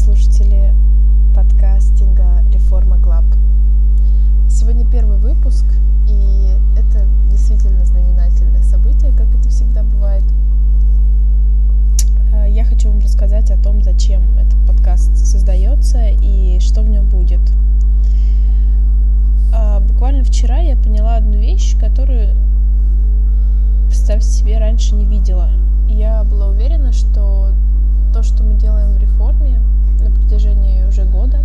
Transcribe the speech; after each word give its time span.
слушатели 0.00 0.72
подкастинга 1.34 2.42
Reforma 2.54 2.98
Club. 3.02 3.24
Сегодня 4.48 4.86
первый 4.90 5.18
выпуск, 5.18 5.66
и 6.08 6.56
это 6.74 7.06
действительно 7.30 7.84
знаменательное 7.84 8.62
событие, 8.62 9.12
как 9.12 9.28
это 9.34 9.50
всегда 9.50 9.82
бывает. 9.82 10.24
Э, 12.32 12.46
я 12.48 12.64
хочу 12.64 12.88
вам 12.88 13.00
рассказать 13.00 13.50
о 13.50 13.62
том, 13.62 13.82
зачем 13.82 14.22
этот 14.38 14.58
подкаст 14.66 15.14
создается 15.18 16.08
и 16.08 16.58
что 16.60 16.80
в 16.80 16.88
нем 16.88 17.06
будет. 17.06 17.40
А, 19.52 19.80
буквально 19.80 20.24
вчера 20.24 20.60
я 20.60 20.76
поняла 20.78 21.16
одну 21.16 21.36
вещь, 21.38 21.78
которую, 21.78 22.34
представьте 23.88 24.28
себе, 24.28 24.58
раньше 24.58 24.94
не 24.94 25.04
видела. 25.04 25.50
Я 25.90 26.24
была 26.24 26.48
уверена, 26.48 26.90
что 26.92 27.52
то, 28.14 28.22
что 28.22 28.42
мы 28.42 28.54
делаем 28.54 28.94
в 28.94 28.98
реформе 28.98 29.60
на 30.00 30.10
протяжении 30.10 30.84
уже 30.84 31.04
года, 31.04 31.44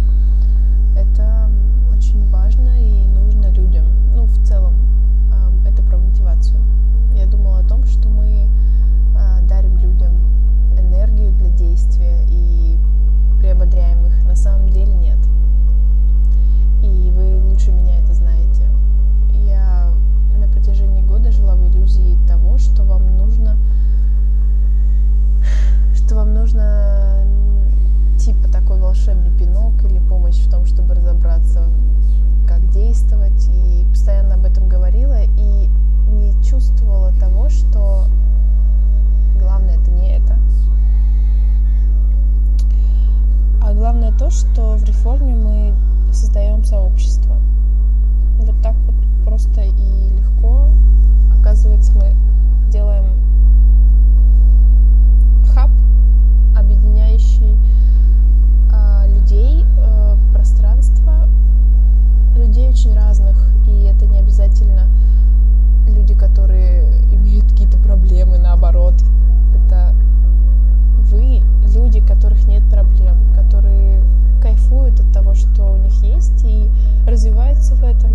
помощь 30.36 30.48
в 30.48 30.50
том, 30.50 30.66
чтобы 30.66 30.96
разобраться, 30.96 31.64
как 32.48 32.70
действовать. 32.72 33.48
И 33.50 33.86
постоянно 33.90 34.36
об 34.36 34.46
этом 34.46 34.68
говорила 34.68 35.22
и 35.24 35.70
не 36.10 36.44
чувствовала 36.44 37.12
того, 37.20 37.50
что 37.50 38.06
главное 39.40 39.78
это 39.80 39.92
не 39.92 40.18
это. 40.18 40.36
А 43.62 43.74
главное 43.74 44.12
то, 44.12 44.30
что 44.30 44.76
в 44.76 44.84
реформе 44.84 45.36
мы 45.36 45.74
создаем 46.14 46.64
сообщество. 46.64 47.36
Вот 48.40 48.56
так 48.62 48.76
вот 48.86 48.96
просто 49.26 49.62
и 49.62 50.10
легко, 50.10 50.68
и 77.16 77.18
развиваются 77.18 77.76
в 77.76 77.84
этом. 77.84 78.12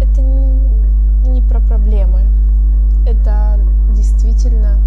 Это 0.00 0.20
не 0.20 1.40
про 1.42 1.60
проблемы. 1.60 2.20
Это 3.04 3.58
действительно 3.90 4.78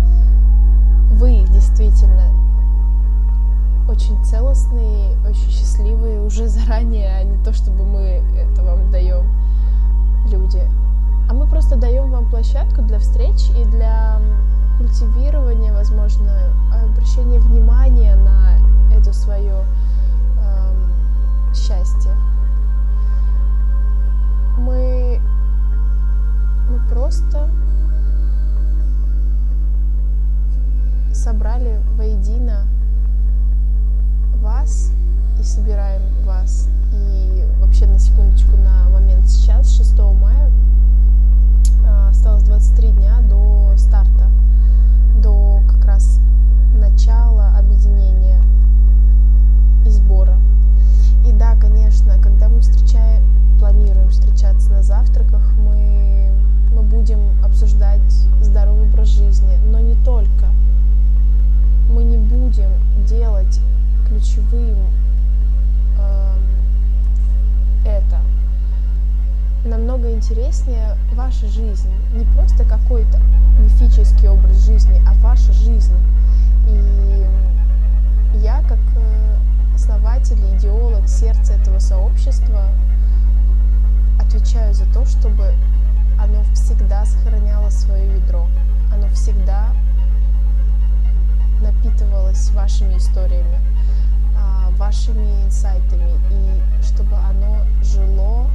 вы 1.11 1.43
действительно 1.51 2.31
очень 3.89 4.23
целостные, 4.23 5.17
очень 5.27 5.49
счастливые 5.49 6.21
уже 6.21 6.47
заранее, 6.47 7.09
а 7.17 7.23
не 7.23 7.43
то, 7.43 7.51
чтобы 7.51 7.83
мы 7.83 8.23
это 8.37 8.63
вам 8.63 8.89
даем, 8.91 9.25
люди. 10.31 10.61
А 11.29 11.33
мы 11.33 11.45
просто 11.45 11.75
даем 11.75 12.11
вам 12.11 12.29
площадку 12.29 12.81
для 12.83 12.99
встреч 12.99 13.49
и 13.59 13.65
для 13.65 14.19
культивирования, 14.77 15.73
возможно, 15.73 16.53
обращения 16.71 17.39
внимания 17.39 18.15
на 18.15 18.48
просто 27.09 27.49
собрали 31.11 31.81
воедино 31.97 32.67
вас 34.35 34.91
и 35.39 35.43
собираем 35.43 36.03
вас. 36.23 36.67
И 36.93 37.45
вообще 37.59 37.87
на 37.87 37.97
секундочку 37.97 38.55
на 38.57 38.89
момент 38.89 39.27
сейчас, 39.27 39.75
6 39.75 39.97
мая, 40.21 40.51
а, 41.83 42.09
осталось 42.09 42.43
23 42.43 42.91
дня 42.91 43.21
до 43.27 43.38
интереснее 70.19 70.97
ваша 71.13 71.47
жизнь. 71.47 71.89
Не 72.13 72.25
просто 72.35 72.65
какой-то 72.65 73.21
мифический 73.57 74.27
образ 74.27 74.65
жизни, 74.65 75.01
а 75.07 75.13
ваша 75.25 75.53
жизнь. 75.53 75.95
И 76.67 77.25
я, 78.43 78.61
как 78.67 78.79
э, 78.97 79.37
основатель, 79.73 80.39
идеолог, 80.57 81.07
сердце 81.07 81.53
этого 81.53 81.79
сообщества, 81.79 82.65
отвечаю 84.19 84.73
за 84.73 84.85
то, 84.93 85.05
чтобы 85.05 85.53
оно 86.19 86.43
всегда 86.53 87.05
сохраняло 87.05 87.69
свое 87.69 88.17
ядро. 88.17 88.45
Оно 88.93 89.07
всегда 89.13 89.67
напитывалось 91.61 92.49
вашими 92.51 92.97
историями, 92.97 93.59
а, 94.37 94.69
вашими 94.71 95.45
инсайтами, 95.45 96.11
и 96.29 96.83
чтобы 96.83 97.15
оно 97.15 97.63
жило 97.81 98.49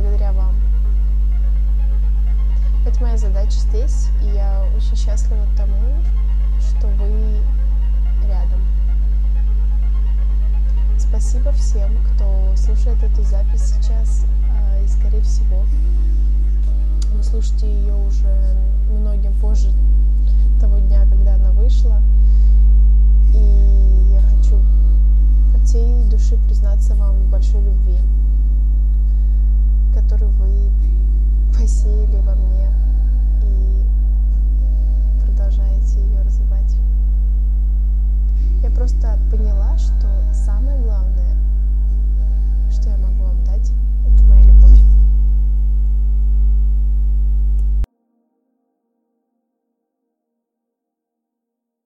благодаря 0.00 0.32
вам. 0.32 0.54
Это 2.86 3.02
моя 3.02 3.18
задача 3.18 3.58
здесь, 3.58 4.08
и 4.22 4.34
я 4.34 4.64
очень 4.74 4.96
счастлива 4.96 5.46
тому, 5.56 6.02
что 6.58 6.86
вы 6.86 7.36
рядом. 8.26 8.60
Спасибо 10.98 11.52
всем, 11.52 11.90
кто 12.14 12.54
слушает 12.56 13.02
эту 13.02 13.22
запись 13.22 13.74
сейчас, 13.76 14.24
а, 14.50 14.82
и 14.82 14.88
скорее 14.88 15.20
всего 15.20 15.64
вы 17.14 17.22
слушаете 17.22 17.66
ее 17.66 17.94
уже 17.94 18.56
многим 18.90 19.34
позже 19.40 19.70
того 20.60 20.78
дня, 20.78 21.04
когда 21.10 21.34
она 21.34 21.50
вышла. 21.52 22.00
И 23.34 24.14
я 24.14 24.20
хочу 24.22 24.62
от 25.54 25.68
всей 25.68 26.04
души 26.04 26.38
признаться 26.48 26.94
вам 26.94 27.29